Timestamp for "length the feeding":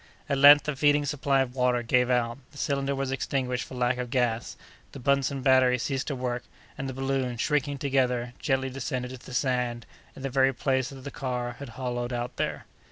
0.39-1.05